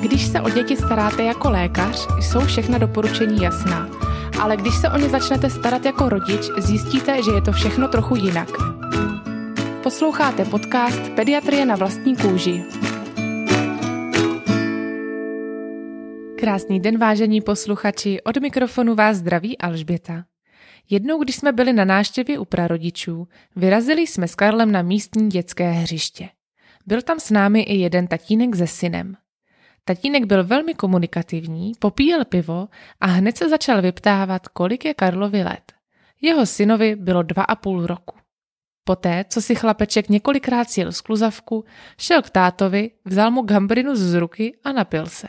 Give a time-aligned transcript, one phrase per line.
[0.00, 3.88] Když se o děti staráte jako lékař, jsou všechna doporučení jasná.
[4.40, 8.16] Ale když se o ně začnete starat jako rodič, zjistíte, že je to všechno trochu
[8.16, 8.48] jinak.
[9.82, 12.64] Posloucháte podcast Pediatrie na vlastní kůži.
[16.38, 20.24] Krásný den, vážení posluchači, od mikrofonu vás zdraví Alžběta.
[20.90, 25.70] Jednou, když jsme byli na náštěvě u prarodičů, vyrazili jsme s Karlem na místní dětské
[25.70, 26.28] hřiště.
[26.86, 29.16] Byl tam s námi i jeden tatínek se synem.
[29.84, 32.68] Tatínek byl velmi komunikativní, popíjel pivo
[33.00, 35.72] a hned se začal vyptávat, kolik je Karlovi let.
[36.20, 38.16] Jeho synovi bylo dva a půl roku.
[38.84, 41.64] Poté, co si chlapeček několikrát sjel skluzavku,
[41.98, 45.28] šel k tátovi, vzal mu gambrinu z ruky a napil se.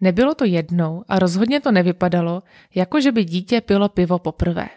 [0.00, 2.42] Nebylo to jednou a rozhodně to nevypadalo,
[2.74, 4.68] jako že by dítě pilo pivo poprvé.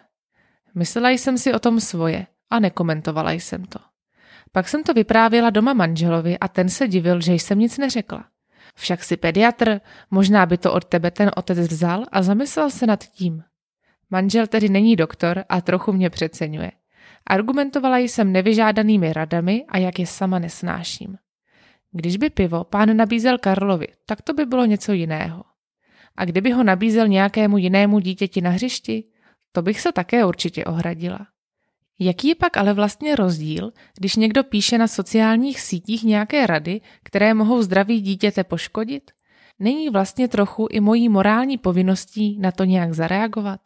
[0.76, 3.80] Myslela jsem si o tom svoje a nekomentovala jsem to.
[4.52, 8.26] Pak jsem to vyprávěla doma manželovi a ten se divil, že jsem nic neřekla.
[8.76, 13.04] Však si pediatr, možná by to od tebe ten otec vzal a zamyslel se nad
[13.04, 13.44] tím.
[14.10, 16.72] Manžel tedy není doktor a trochu mě přeceňuje.
[17.28, 21.18] Argumentovala jsem nevyžádanými radami a jak je sama nesnáším.
[21.92, 25.44] Když by pivo pán nabízel Karlovi, tak to by bylo něco jiného.
[26.16, 29.04] A kdyby ho nabízel nějakému jinému dítěti na hřišti,
[29.52, 31.28] to bych se také určitě ohradila.
[32.00, 37.34] Jaký je pak ale vlastně rozdíl, když někdo píše na sociálních sítích nějaké rady, které
[37.34, 39.12] mohou zdraví dítěte poškodit?
[39.60, 43.60] Není vlastně trochu i mojí morální povinností na to nějak zareagovat?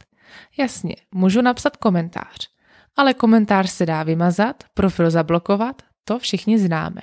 [0.57, 2.49] Jasně, můžu napsat komentář,
[2.95, 7.01] ale komentář se dá vymazat, profil zablokovat, to všichni známe.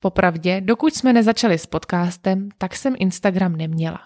[0.00, 4.00] Popravdě, dokud jsme nezačali s podcastem, tak jsem Instagram neměla.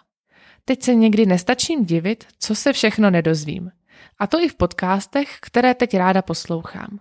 [0.65, 3.71] Teď se někdy nestačím divit, co se všechno nedozvím.
[4.19, 6.99] A to i v podcastech, které teď ráda poslouchám.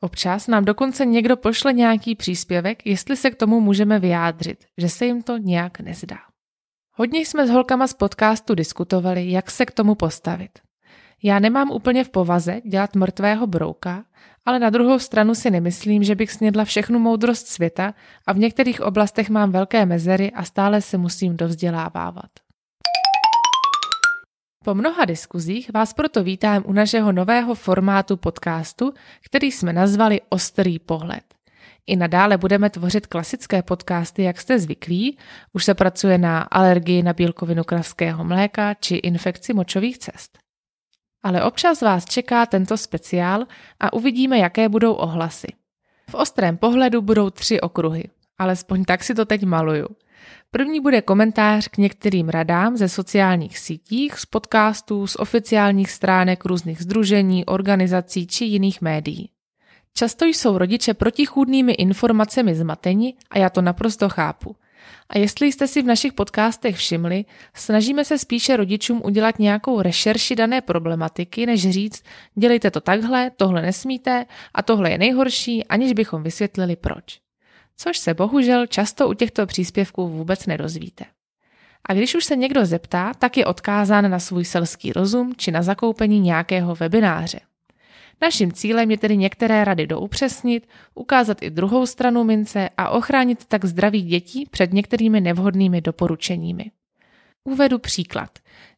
[0.00, 5.06] Občas nám dokonce někdo pošle nějaký příspěvek, jestli se k tomu můžeme vyjádřit, že se
[5.06, 6.18] jim to nějak nezdá.
[6.92, 10.50] Hodně jsme s holkama z podcastu diskutovali, jak se k tomu postavit.
[11.22, 14.04] Já nemám úplně v povaze dělat mrtvého brouka,
[14.44, 17.94] ale na druhou stranu si nemyslím, že bych snědla všechnu moudrost světa
[18.26, 22.30] a v některých oblastech mám velké mezery a stále se musím dovzdělávávat.
[24.64, 30.78] Po mnoha diskuzích vás proto vítám u našeho nového formátu podcastu, který jsme nazvali Ostrý
[30.78, 31.24] pohled.
[31.86, 35.18] I nadále budeme tvořit klasické podcasty, jak jste zvyklí.
[35.52, 40.38] Už se pracuje na alergii na bílkovinu kravského mléka či infekci močových cest.
[41.22, 43.46] Ale občas vás čeká tento speciál
[43.80, 45.48] a uvidíme, jaké budou ohlasy.
[46.10, 48.04] V ostrém pohledu budou tři okruhy,
[48.38, 49.86] alespoň tak si to teď maluju.
[50.50, 56.82] První bude komentář k některým radám ze sociálních sítích, z podcastů, z oficiálních stránek různých
[56.82, 59.30] združení, organizací či jiných médií.
[59.94, 64.56] Často jsou rodiče protichůdnými informacemi zmateni a já to naprosto chápu.
[65.08, 67.24] A jestli jste si v našich podcastech všimli,
[67.54, 72.02] snažíme se spíše rodičům udělat nějakou rešerši dané problematiky, než říct,
[72.34, 77.22] dělejte to takhle, tohle nesmíte a tohle je nejhorší, aniž bychom vysvětlili proč
[77.76, 81.04] což se bohužel často u těchto příspěvků vůbec nedozvíte.
[81.88, 85.62] A když už se někdo zeptá, tak je odkázán na svůj selský rozum či na
[85.62, 87.40] zakoupení nějakého webináře.
[88.22, 93.64] Naším cílem je tedy některé rady doupřesnit, ukázat i druhou stranu mince a ochránit tak
[93.64, 96.70] zdraví dětí před některými nevhodnými doporučeními.
[97.44, 98.30] Uvedu příklad.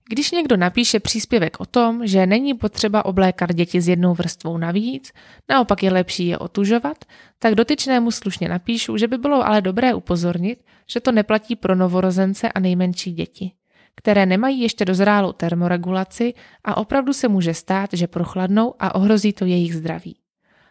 [0.08, 5.12] Když někdo napíše příspěvek o tom, že není potřeba oblékat děti s jednou vrstvou navíc,
[5.48, 7.04] naopak je lepší je otužovat,
[7.38, 12.52] tak dotyčnému slušně napíšu, že by bylo ale dobré upozornit, že to neplatí pro novorozence
[12.52, 13.52] a nejmenší děti,
[13.96, 19.44] které nemají ještě dozrálou termoregulaci a opravdu se může stát, že prochladnou a ohrozí to
[19.44, 20.16] jejich zdraví.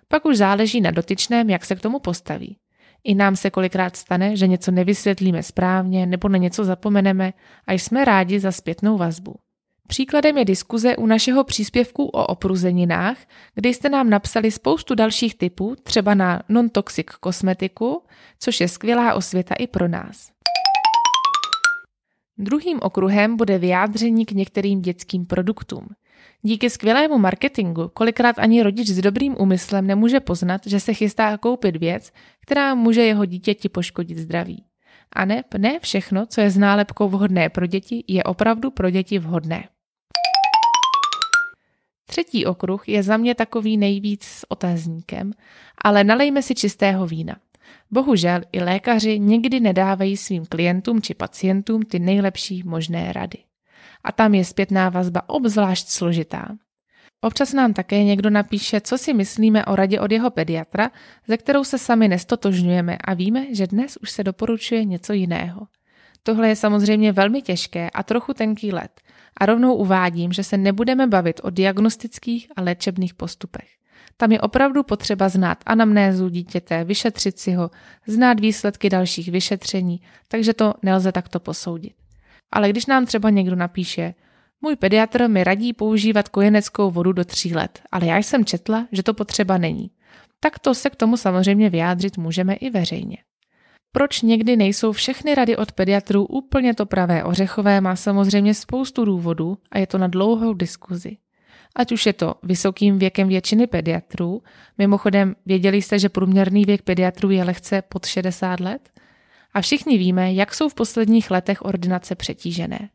[0.07, 2.57] Pak už záleží na dotyčném, jak se k tomu postaví.
[3.03, 7.33] I nám se kolikrát stane, že něco nevysvětlíme správně nebo na něco zapomeneme
[7.67, 9.35] a jsme rádi za zpětnou vazbu.
[9.87, 13.17] Příkladem je diskuze u našeho příspěvku o opruzeninách,
[13.55, 18.03] kde jste nám napsali spoustu dalších typů, třeba na non-toxic kosmetiku,
[18.39, 20.31] což je skvělá osvěta i pro nás.
[22.37, 25.87] Druhým okruhem bude vyjádření k některým dětským produktům.
[26.41, 31.75] Díky skvělému marketingu kolikrát ani rodič s dobrým úmyslem nemůže poznat, že se chystá koupit
[31.75, 34.63] věc, která může jeho dítěti poškodit zdraví.
[35.11, 39.19] A ne, ne všechno, co je s nálepkou vhodné pro děti, je opravdu pro děti
[39.19, 39.67] vhodné.
[42.05, 45.31] Třetí okruh je za mě takový nejvíc s otazníkem,
[45.83, 47.35] ale nalejme si čistého vína.
[47.91, 53.37] Bohužel i lékaři někdy nedávají svým klientům či pacientům ty nejlepší možné rady
[54.03, 56.55] a tam je zpětná vazba obzvlášť složitá.
[57.21, 60.91] Občas nám také někdo napíše, co si myslíme o radě od jeho pediatra,
[61.27, 65.67] ze kterou se sami nestotožňujeme a víme, že dnes už se doporučuje něco jiného.
[66.23, 69.01] Tohle je samozřejmě velmi těžké a trochu tenký let.
[69.37, 73.69] A rovnou uvádím, že se nebudeme bavit o diagnostických a léčebných postupech.
[74.23, 77.71] Tam je opravdu potřeba znát anamnézu dítěte, vyšetřit si ho,
[78.07, 81.93] znát výsledky dalších vyšetření, takže to nelze takto posoudit.
[82.53, 84.13] Ale když nám třeba někdo napíše,
[84.61, 89.03] můj pediatr mi radí používat kojeneckou vodu do tří let, ale já jsem četla, že
[89.03, 89.91] to potřeba není.
[90.39, 93.17] Tak to se k tomu samozřejmě vyjádřit můžeme i veřejně.
[93.91, 99.57] Proč někdy nejsou všechny rady od pediatrů úplně to pravé ořechové, má samozřejmě spoustu důvodů
[99.71, 101.17] a je to na dlouhou diskuzi.
[101.75, 104.43] Ať už je to vysokým věkem většiny pediatrů,
[104.77, 108.89] mimochodem věděli jste, že průměrný věk pediatrů je lehce pod 60 let?
[109.53, 112.89] A všichni víme, jak jsou v posledních letech ordinace přetížené.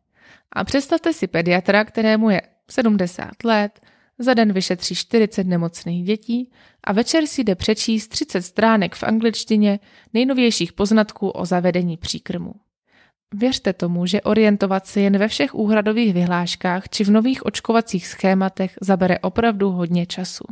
[0.53, 3.81] A představte si pediatra, kterému je 70 let,
[4.19, 6.51] za den vyšetří 40 nemocných dětí
[6.85, 9.81] a večer si jde přečíst 30 stránek v angličtině
[10.15, 12.55] nejnovějších poznatků o zavedení příkrmu.
[13.35, 18.79] Věřte tomu, že orientovat se jen ve všech úhradových vyhláškách či v nových očkovacích schématech
[18.81, 20.45] zabere opravdu hodně času.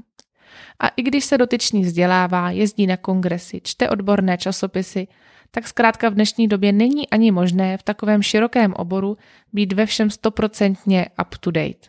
[0.81, 5.09] A i když se dotyčný vzdělává, jezdí na kongresy, čte odborné časopisy,
[5.51, 9.17] tak zkrátka v dnešní době není ani možné v takovém širokém oboru
[9.53, 11.89] být ve všem stoprocentně up to date.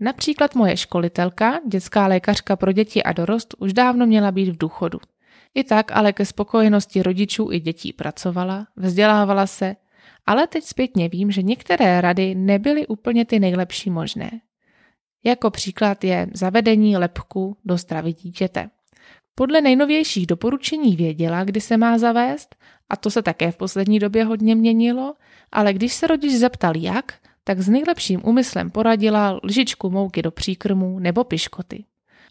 [0.00, 4.98] Například moje školitelka, dětská lékařka pro děti a dorost, už dávno měla být v důchodu.
[5.54, 9.76] I tak ale ke spokojenosti rodičů i dětí pracovala, vzdělávala se,
[10.26, 14.30] ale teď zpětně vím, že některé rady nebyly úplně ty nejlepší možné.
[15.24, 18.70] Jako příklad je zavedení lepku do stravy dítěte.
[19.34, 22.56] Podle nejnovějších doporučení věděla, kdy se má zavést,
[22.88, 25.14] a to se také v poslední době hodně měnilo,
[25.52, 30.98] ale když se rodič zeptal jak, tak s nejlepším úmyslem poradila lžičku mouky do příkrmu
[30.98, 31.84] nebo piškoty.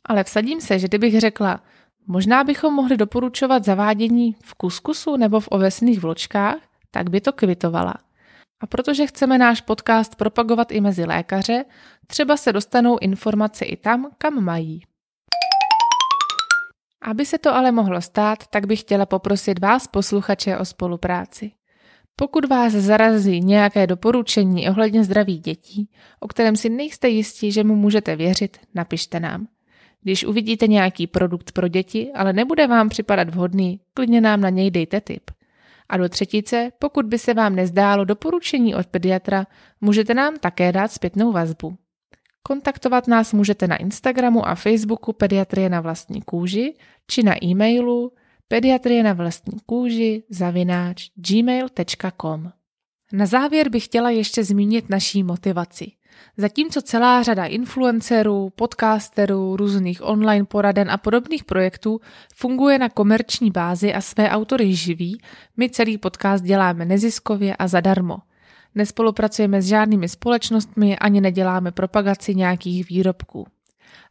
[0.06, 1.64] Ale vsadím se, že kdybych řekla,
[2.08, 6.58] možná bychom mohli doporučovat zavádění v kuskusu nebo v ovesných vločkách,
[6.94, 7.94] tak by to kvitovala.
[8.62, 11.66] A protože chceme náš podcast propagovat i mezi lékaře,
[12.08, 14.84] třeba se dostanou informace i tam, kam mají.
[17.02, 21.52] Aby se to ale mohlo stát, tak bych chtěla poprosit vás, posluchače, o spolupráci.
[22.16, 27.76] Pokud vás zarazí nějaké doporučení ohledně zdraví dětí, o kterém si nejste jistí, že mu
[27.76, 29.48] můžete věřit, napište nám.
[30.02, 34.72] Když uvidíte nějaký produkt pro děti, ale nebude vám připadat vhodný, klidně nám na něj
[34.72, 35.32] dejte tip.
[35.94, 39.48] A do třetice, pokud by se vám nezdálo doporučení od pediatra,
[39.82, 41.78] můžete nám také dát zpětnou vazbu.
[42.44, 46.74] Kontaktovat nás můžete na Instagramu a Facebooku Pediatrie na vlastní kůži
[47.08, 48.12] či na e-mailu
[48.48, 52.52] pediatrie na vlastní kůži zavináč gmail.com.
[53.12, 55.92] Na závěr bych chtěla ještě zmínit naší motivaci.
[56.38, 62.00] Zatímco celá řada influencerů, podcasterů, různých online poraden a podobných projektů
[62.36, 65.22] funguje na komerční bázi a své autory živí,
[65.58, 68.18] my celý podcast děláme neziskově a zadarmo.
[68.76, 73.48] Nespolupracujeme s žádnými společnostmi ani neděláme propagaci nějakých výrobků.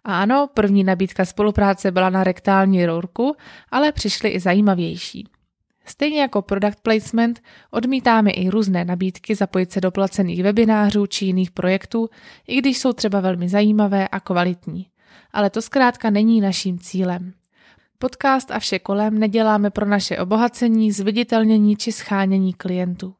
[0.04, 3.36] A ano, první nabídka spolupráce byla na rektální rourku,
[3.70, 5.28] ale přišly i zajímavější.
[5.84, 11.50] Stejně jako product placement odmítáme i různé nabídky zapojit se do placených webinářů či jiných
[11.50, 12.10] projektů,
[12.46, 14.86] i když jsou třeba velmi zajímavé a kvalitní.
[15.32, 17.32] Ale to zkrátka není naším cílem.
[17.98, 23.14] Podcast a vše kolem neděláme pro naše obohacení, zviditelnění či schánění klientů.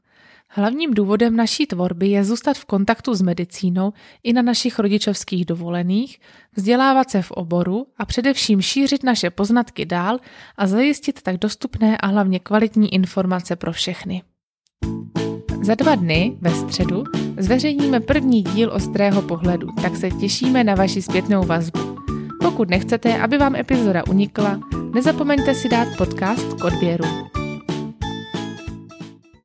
[0.54, 3.92] Hlavním důvodem naší tvorby je zůstat v kontaktu s medicínou
[4.22, 6.20] i na našich rodičovských dovolených,
[6.56, 10.18] vzdělávat se v oboru a především šířit naše poznatky dál
[10.56, 14.22] a zajistit tak dostupné a hlavně kvalitní informace pro všechny.
[15.62, 17.04] Za dva dny, ve středu,
[17.38, 21.96] zveřejníme první díl Ostrého pohledu, tak se těšíme na vaši zpětnou vazbu.
[22.42, 24.60] Pokud nechcete, aby vám epizoda unikla,
[24.94, 27.04] nezapomeňte si dát podcast k odběru.